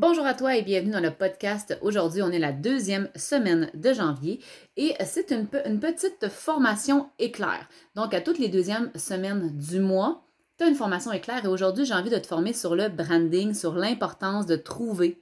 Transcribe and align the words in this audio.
Bonjour 0.00 0.26
à 0.26 0.34
toi 0.34 0.54
et 0.54 0.62
bienvenue 0.62 0.92
dans 0.92 1.00
le 1.00 1.10
podcast. 1.10 1.76
Aujourd'hui, 1.82 2.22
on 2.22 2.30
est 2.30 2.38
la 2.38 2.52
deuxième 2.52 3.10
semaine 3.16 3.68
de 3.74 3.92
janvier 3.92 4.38
et 4.76 4.94
c'est 5.04 5.32
une, 5.32 5.48
petite 5.48 6.28
formation 6.28 7.10
éclair. 7.18 7.68
Donc, 7.96 8.14
à 8.14 8.20
toutes 8.20 8.38
les 8.38 8.48
deuxièmes 8.48 8.92
semaines 8.94 9.50
du 9.58 9.80
mois, 9.80 10.24
tu 10.56 10.62
as 10.62 10.68
une 10.68 10.76
formation 10.76 11.10
éclair 11.10 11.44
et 11.44 11.48
aujourd'hui, 11.48 11.84
j'ai 11.84 11.94
envie 11.94 12.10
de 12.10 12.18
te 12.18 12.28
former 12.28 12.52
sur 12.52 12.76
le 12.76 12.88
branding, 12.88 13.54
sur 13.54 13.74
l'importance 13.74 14.46
de 14.46 14.54
trouver 14.54 15.20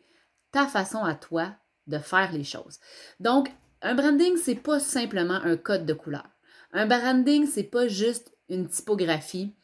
ta 0.53 0.67
façon 0.67 1.03
à 1.03 1.15
toi 1.15 1.55
de 1.87 1.97
faire 1.97 2.31
les 2.33 2.45
choses. 2.45 2.79
Donc, 3.19 3.51
un 3.81 3.95
branding, 3.95 4.37
c'est 4.37 4.57
pas 4.57 4.79
simplement 4.79 5.41
un 5.43 5.57
code 5.57 5.87
de 5.87 5.95
couleur. 5.95 6.29
Un 6.75 6.85
branding, 6.85 7.47
c'est 7.47 7.63
pas 7.63 7.89
juste 7.89 8.37
une 8.51 8.69
typographie 8.69 9.55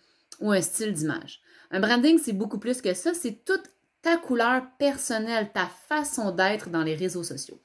ou 0.40 0.52
un 0.52 0.62
style 0.62 0.94
d'image. 0.94 1.42
Un 1.70 1.80
branding, 1.80 2.18
c'est 2.18 2.32
beaucoup 2.32 2.58
plus 2.58 2.80
que 2.80 2.94
ça, 2.94 3.12
c'est 3.12 3.44
toute 3.44 3.68
ta 4.03 4.16
couleur 4.16 4.64
personnelle, 4.79 5.51
ta 5.52 5.66
façon 5.88 6.33
d'être 6.33 6.69
dans 6.69 6.83
les 6.83 6.95
réseaux 6.95 7.23
sociaux. 7.23 7.60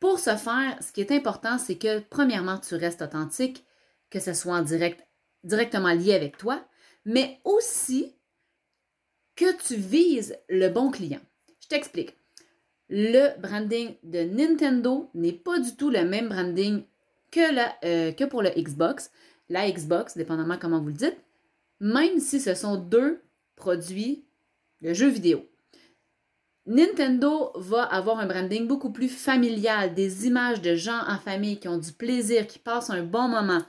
Pour 0.00 0.18
ce 0.18 0.36
faire, 0.36 0.78
ce 0.82 0.92
qui 0.92 1.00
est 1.00 1.12
important, 1.12 1.58
c'est 1.58 1.76
que 1.76 2.00
premièrement, 2.00 2.58
tu 2.58 2.74
restes 2.74 3.02
authentique, 3.02 3.64
que 4.10 4.20
ce 4.20 4.32
soit 4.32 4.56
en 4.56 4.62
direct, 4.62 5.06
directement 5.44 5.92
lié 5.92 6.14
avec 6.14 6.36
toi, 6.36 6.64
mais 7.04 7.38
aussi 7.44 8.14
que 9.36 9.56
tu 9.62 9.76
vises 9.76 10.36
le 10.48 10.68
bon 10.68 10.90
client. 10.90 11.20
Je 11.60 11.68
t'explique. 11.68 12.16
Le 12.88 13.38
branding 13.40 13.94
de 14.02 14.20
Nintendo 14.20 15.10
n'est 15.14 15.32
pas 15.32 15.58
du 15.58 15.74
tout 15.74 15.90
le 15.90 16.04
même 16.04 16.28
branding 16.28 16.84
que, 17.30 17.84
euh, 17.84 18.12
que 18.12 18.24
pour 18.24 18.42
le 18.42 18.50
Xbox. 18.50 19.10
La 19.48 19.70
Xbox, 19.70 20.16
dépendamment 20.16 20.58
comment 20.58 20.80
vous 20.80 20.88
le 20.88 20.94
dites, 20.94 21.18
même 21.80 22.20
si 22.20 22.40
ce 22.40 22.54
sont 22.54 22.76
deux 22.76 23.22
produits 23.56 24.24
de 24.80 24.94
jeux 24.94 25.08
vidéo. 25.08 25.48
Nintendo 26.66 27.52
va 27.56 27.82
avoir 27.82 28.18
un 28.20 28.26
branding 28.26 28.66
beaucoup 28.66 28.90
plus 28.90 29.08
familial, 29.08 29.94
des 29.94 30.26
images 30.26 30.62
de 30.62 30.74
gens 30.74 31.00
en 31.06 31.18
famille 31.18 31.60
qui 31.60 31.68
ont 31.68 31.76
du 31.76 31.92
plaisir, 31.92 32.46
qui 32.46 32.58
passent 32.58 32.90
un 32.90 33.02
bon 33.02 33.28
moment. 33.28 33.62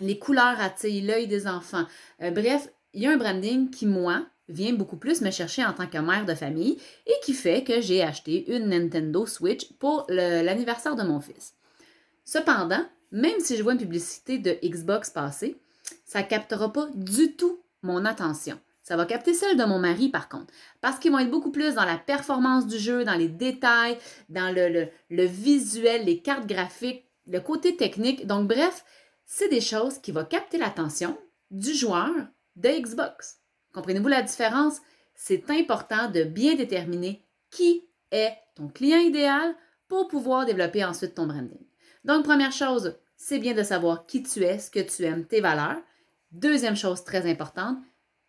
Les 0.00 0.18
couleurs 0.18 0.60
attirent 0.60 1.04
l'œil 1.04 1.28
des 1.28 1.46
enfants. 1.46 1.86
Euh, 2.22 2.30
bref, 2.30 2.68
il 2.92 3.02
y 3.02 3.06
a 3.06 3.10
un 3.10 3.16
branding 3.16 3.70
qui, 3.70 3.86
moi, 3.86 4.26
vient 4.48 4.74
beaucoup 4.74 4.96
plus 4.96 5.22
me 5.22 5.30
chercher 5.30 5.64
en 5.64 5.72
tant 5.72 5.86
que 5.86 5.98
mère 5.98 6.26
de 6.26 6.34
famille 6.34 6.78
et 7.06 7.14
qui 7.24 7.32
fait 7.32 7.64
que 7.64 7.80
j'ai 7.80 8.02
acheté 8.02 8.54
une 8.54 8.68
Nintendo 8.68 9.24
Switch 9.24 9.72
pour 9.78 10.06
l'anniversaire 10.08 10.96
de 10.96 11.02
mon 11.02 11.20
fils. 11.20 11.54
Cependant, 12.24 12.84
même 13.12 13.40
si 13.40 13.56
je 13.56 13.62
vois 13.62 13.72
une 13.72 13.78
publicité 13.78 14.38
de 14.38 14.58
Xbox 14.62 15.10
passer, 15.10 15.56
ça 16.04 16.22
ne 16.22 16.26
captera 16.26 16.72
pas 16.72 16.88
du 16.94 17.36
tout 17.36 17.60
mon 17.82 18.04
attention. 18.04 18.58
Ça 18.90 18.96
va 18.96 19.06
capter 19.06 19.34
celle 19.34 19.56
de 19.56 19.62
mon 19.62 19.78
mari, 19.78 20.08
par 20.08 20.28
contre, 20.28 20.52
parce 20.80 20.98
qu'ils 20.98 21.12
vont 21.12 21.20
être 21.20 21.30
beaucoup 21.30 21.52
plus 21.52 21.74
dans 21.74 21.84
la 21.84 21.96
performance 21.96 22.66
du 22.66 22.76
jeu, 22.76 23.04
dans 23.04 23.14
les 23.14 23.28
détails, 23.28 23.96
dans 24.28 24.52
le, 24.52 24.90
visuel, 25.26 26.06
les 26.06 26.20
cartes 26.20 26.48
graphiques, 26.48 27.04
le 27.28 27.38
côté 27.38 27.76
technique. 27.76 28.26
Donc, 28.26 28.48
bref, 28.48 28.84
c'est 29.26 29.48
des 29.48 29.60
choses 29.60 30.00
qui 30.00 30.10
vont 30.10 30.24
capter 30.24 30.58
l'attention 30.58 31.16
du 31.52 31.72
joueur 31.72 32.10
de 32.56 32.68
Xbox. 32.68 33.38
Comprenez-vous 33.72 34.08
la 34.08 34.22
différence? 34.22 34.80
C'est 35.14 35.48
important 35.50 36.10
de 36.10 36.24
bien 36.24 36.56
déterminer 36.56 37.24
qui 37.48 37.86
est 38.10 38.34
ton 38.56 38.66
client 38.66 38.98
idéal 38.98 39.54
pour 39.86 40.08
pouvoir 40.08 40.46
développer 40.46 40.84
ensuite 40.84 41.14
ton 41.14 41.28
branding. 41.28 41.64
Donc, 42.02 42.24
première 42.24 42.50
chose, 42.50 42.98
c'est 43.16 43.38
bien 43.38 43.54
de 43.54 43.62
savoir 43.62 44.04
qui 44.04 44.24
tu 44.24 44.42
es, 44.42 44.58
ce 44.58 44.68
que 44.68 44.80
tu 44.80 45.04
aimes, 45.04 45.26
tes 45.26 45.40
valeurs. 45.40 45.80
Deuxième 46.32 46.74
chose 46.74 47.04
très 47.04 47.30
importante, 47.30 47.78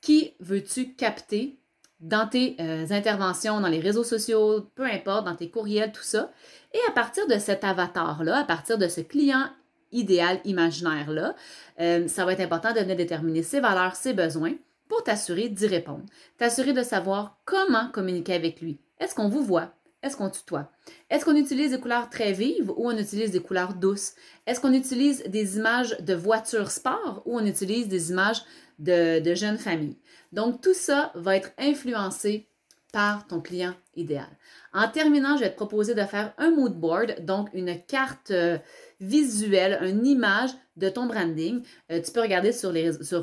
qui 0.02 0.33
veux-tu 0.39 0.94
capter 0.94 1.57
dans 1.99 2.27
tes 2.27 2.55
euh, 2.59 2.88
interventions, 2.89 3.61
dans 3.61 3.67
les 3.67 3.80
réseaux 3.80 4.03
sociaux, 4.03 4.67
peu 4.75 4.85
importe, 4.85 5.25
dans 5.25 5.35
tes 5.35 5.49
courriels, 5.49 5.91
tout 5.91 6.03
ça? 6.03 6.31
Et 6.73 6.80
à 6.89 6.91
partir 6.91 7.27
de 7.27 7.38
cet 7.38 7.63
avatar-là, 7.63 8.38
à 8.39 8.44
partir 8.44 8.77
de 8.77 8.88
ce 8.88 9.02
client 9.02 9.45
idéal, 9.91 10.39
imaginaire-là, 10.45 11.35
euh, 11.79 12.07
ça 12.07 12.25
va 12.25 12.34
être 12.34 12.41
important 12.41 12.73
de 12.73 12.79
venir 12.79 12.95
déterminer 12.95 13.44
ses 13.44 13.59
valeurs, 13.59 13.95
ses 13.95 14.13
besoins 14.13 14.53
pour 14.88 15.03
t'assurer 15.03 15.47
d'y 15.47 15.67
répondre. 15.67 16.03
T'assurer 16.38 16.73
de 16.73 16.83
savoir 16.83 17.38
comment 17.45 17.89
communiquer 17.91 18.33
avec 18.33 18.62
lui. 18.62 18.79
Est-ce 19.00 19.16
qu'on 19.16 19.29
vous 19.29 19.44
voit? 19.44 19.73
Est-ce 20.03 20.18
qu'on 20.18 20.31
tutoie? 20.31 20.72
Est-ce 21.12 21.25
qu'on 21.25 21.35
utilise 21.35 21.72
des 21.72 21.79
couleurs 21.79 22.09
très 22.09 22.31
vives 22.31 22.72
ou 22.72 22.89
on 22.89 22.97
utilise 22.97 23.31
des 23.31 23.41
couleurs 23.41 23.75
douces? 23.75 24.13
Est-ce 24.47 24.59
qu'on 24.59 24.73
utilise 24.73 25.23
des 25.28 25.57
images 25.57 25.95
de 26.00 26.16
voitures 26.16 26.72
sport 26.72 27.22
ou 27.25 27.38
on 27.38 27.45
utilise 27.45 27.88
des 27.88 28.09
images 28.09 28.41
de, 28.81 29.34
jeunes 29.36 29.58
familles. 29.58 29.97
Donc, 30.31 30.62
tout 30.62 30.74
ça 30.74 31.12
va 31.16 31.36
être 31.36 31.52
influencé 31.58 32.47
par 32.92 33.25
ton 33.28 33.40
client 33.40 33.74
idéal. 33.96 34.28
En 34.74 34.88
terminant, 34.90 35.38
je 35.38 35.44
vais 35.44 35.52
te 35.52 35.56
proposer 35.56 35.96
de 35.96 36.02
faire 36.02 36.34
un 36.38 36.52
mood 36.52 36.74
board, 36.74 37.24
donc 37.25 37.50
une 37.53 37.81
carte 37.84 38.31
euh, 38.31 38.58
visuelle, 39.00 39.80
une 39.84 40.06
image 40.06 40.50
de 40.75 40.90
ton 40.90 41.06
branding. 41.06 41.64
Euh, 41.92 42.02
tu 42.02 42.12
peux 42.12 42.22
regarder 42.22 42.52
sur, 42.52 42.74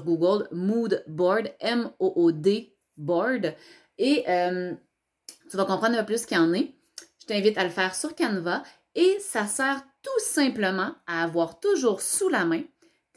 Google 0.04 0.48
Mood 0.52 1.04
Board, 1.06 1.50
M-O-O-D 1.60 2.74
Board, 2.96 3.54
et 3.98 4.24
euh, 4.28 4.72
tu 5.50 5.56
vas 5.56 5.64
comprendre 5.64 5.96
un 5.96 6.00
peu 6.00 6.06
plus 6.06 6.22
ce 6.22 6.26
qu'il 6.26 6.38
y 6.38 6.40
en 6.40 6.52
est. 6.54 6.72
Je 7.20 7.26
t'invite 7.26 7.58
à 7.58 7.64
le 7.64 7.70
faire 7.70 7.94
sur 7.94 8.14
Canva 8.14 8.62
et 8.94 9.18
ça 9.20 9.46
sert 9.46 9.82
tout 10.02 10.24
simplement 10.24 10.92
à 11.06 11.24
avoir 11.24 11.60
toujours 11.60 12.00
sous 12.00 12.30
la 12.30 12.46
main 12.46 12.62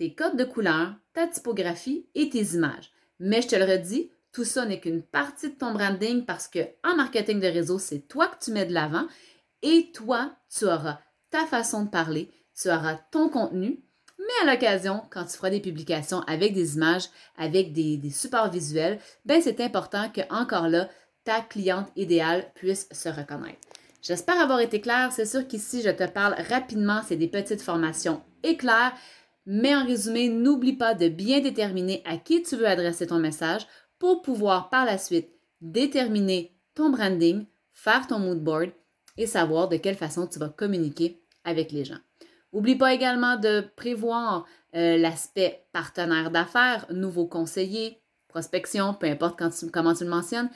tes 0.01 0.16
codes 0.16 0.35
de 0.35 0.45
couleur, 0.45 0.95
ta 1.13 1.28
typographie 1.28 2.07
et 2.16 2.28
tes 2.28 2.56
images. 2.56 2.89
Mais 3.19 3.44
je 3.44 3.50
te 3.50 3.56
le 3.56 3.66
redis, 3.66 4.09
tout 4.31 4.45
ça 4.45 4.66
n'est 4.66 4.79
qu'une 4.79 5.03
partie 5.03 5.50
de 5.50 5.53
ton 5.53 5.73
branding 5.73 6.25
parce 6.25 6.47
que 6.47 6.57
en 6.84 6.95
marketing 6.95 7.39
de 7.39 7.45
réseau, 7.45 7.78
c'est 7.78 8.07
toi 8.07 8.25
que 8.25 8.44
tu 8.44 8.50
mets 8.50 8.66
de 8.66 8.73
l'avant 8.73 9.06
et 9.61 9.91
toi, 9.94 10.31
tu 10.50 10.66
auras 10.66 10.97
ta 11.29 11.45
façon 11.45 11.84
de 11.84 11.90
parler, 11.91 12.31
tu 12.59 12.69
auras 12.69 12.95
ton 13.11 13.29
contenu, 13.29 13.79
mais 14.17 14.50
à 14.50 14.51
l'occasion, 14.51 15.03
quand 15.11 15.25
tu 15.25 15.38
feras 15.38 15.51
des 15.51 15.59
publications 15.59 16.22
avec 16.22 16.56
des 16.56 16.78
images, 16.78 17.09
avec 17.38 17.72
des, 17.72 17.97
des 17.97 18.09
supports 18.09 18.50
visuels, 18.50 19.00
ben 19.25 19.40
c'est 19.40 19.61
important 19.61 20.09
que 20.09 20.22
encore 20.31 20.67
là, 20.67 20.90
ta 21.25 21.41
cliente 21.41 21.91
idéale 21.95 22.51
puisse 22.56 22.90
se 22.91 23.09
reconnaître. 23.09 23.59
J'espère 24.01 24.41
avoir 24.41 24.61
été 24.61 24.81
claire. 24.81 25.11
C'est 25.11 25.28
sûr 25.28 25.47
qu'ici, 25.47 25.84
je 25.84 25.91
te 25.91 26.07
parle 26.07 26.35
rapidement. 26.50 27.01
C'est 27.07 27.17
des 27.17 27.28
petites 27.28 27.61
formations 27.61 28.23
éclairs. 28.41 28.94
Mais 29.46 29.75
en 29.75 29.85
résumé, 29.85 30.29
n'oublie 30.29 30.74
pas 30.74 30.94
de 30.94 31.07
bien 31.07 31.40
déterminer 31.40 32.02
à 32.06 32.18
qui 32.18 32.44
tu 32.44 32.56
veux 32.56 32.68
adresser 32.68 33.07
ton 33.07 33.19
message 33.19 33.66
pour 34.00 34.22
pouvoir 34.22 34.69
par 34.69 34.85
la 34.85 34.97
suite 34.97 35.29
déterminer 35.62 36.56
ton 36.75 36.90
branding, 36.90 37.46
faire 37.74 38.07
ton 38.07 38.19
mood 38.19 38.44
board 38.44 38.72
et 39.18 39.28
savoir 39.28 39.69
de 39.69 39.78
quelle 39.78 39.96
façon 39.96 40.28
tu 40.28 40.40
vas 40.40 40.50
communiquer 40.50 41.22
avec 41.44 41.72
les 41.72 41.85
gens. 41.85 42.00
N'oublie 42.53 42.75
pas 42.75 42.94
également 42.94 43.38
de 43.38 43.63
prévoir 43.75 44.46
euh, 44.75 44.97
l'aspect 44.97 45.66
partenaire 45.72 46.31
d'affaires, 46.31 46.85
nouveau 46.91 47.25
conseiller, 47.25 48.02
prospection, 48.28 48.94
peu 48.94 49.08
importe 49.08 49.41
comment 49.72 49.94
tu 49.94 50.03
le 50.03 50.09
mentionnes, 50.09 50.50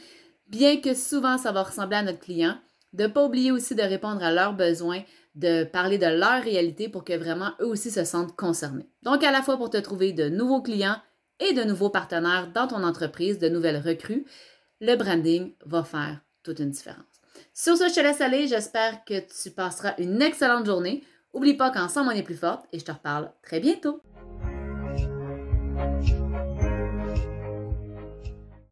bien 0.47 0.79
que 0.79 0.94
souvent 0.94 1.38
ça 1.38 1.52
va 1.52 1.63
ressembler 1.63 1.97
à 1.97 2.03
notre 2.03 2.19
client, 2.19 2.57
de 2.94 3.03
ne 3.03 3.07
pas 3.07 3.25
oublier 3.25 3.52
aussi 3.52 3.75
de 3.75 3.81
répondre 3.81 4.23
à 4.23 4.31
leurs 4.31 4.53
besoins, 4.53 5.02
de 5.35 5.66
parler 5.66 5.97
de 5.97 6.07
leur 6.07 6.41
réalité 6.41 6.90
pour 6.90 7.03
que 7.03 7.13
vraiment 7.13 7.51
eux 7.59 7.68
aussi 7.68 7.91
se 7.91 8.03
sentent 8.03 8.35
concernés. 8.35 8.90
Donc 9.03 9.23
à 9.23 9.31
la 9.31 9.41
fois 9.41 9.57
pour 9.57 9.69
te 9.69 9.78
trouver 9.78 10.13
de 10.13 10.29
nouveaux 10.29 10.62
clients 10.62 10.97
et 11.40 11.53
de 11.53 11.63
nouveaux 11.63 11.90
partenaires 11.90 12.50
dans 12.53 12.68
ton 12.68 12.84
entreprise, 12.84 13.40
de 13.40 13.50
nouvelles 13.50 13.81
recrues, 13.85 14.25
le 14.81 14.96
branding 14.96 15.53
va 15.66 15.84
faire 15.84 16.22
toute 16.44 16.59
une 16.59 16.72
différence. 16.72 17.03
Sur 17.53 17.78
ce, 17.78 17.90
je 17.90 17.96
te 17.96 18.00
laisse 18.00 18.22
aller. 18.22 18.47
J'espère 18.47 19.03
que 19.03 19.19
tu 19.19 19.51
passeras 19.51 19.94
une 19.97 20.22
excellente 20.22 20.66
journée. 20.66 21.03
Oublie 21.34 21.56
pas 21.56 21.69
qu'ensemble, 21.69 22.12
on 22.13 22.16
est 22.16 22.23
plus 22.23 22.35
forte 22.35 22.66
et 22.72 22.79
je 22.79 22.85
te 22.85 22.91
reparle 22.91 23.31
très 23.44 23.59
bientôt. 23.59 24.02